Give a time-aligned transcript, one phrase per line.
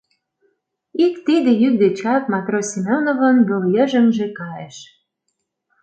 [1.05, 4.77] Ик тиде йӱк дечак матрос Семеновын йолйыжыҥже кайыш.